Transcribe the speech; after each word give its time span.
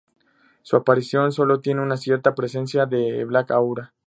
Su 0.63 0.77
aparición 0.77 1.31
solo 1.31 1.59
tiene 1.61 1.83
una 1.83 1.95
cierta 1.95 2.33
presencia 2.33 2.87
de 2.87 3.23
Black 3.23 3.51
Aura. 3.51 3.93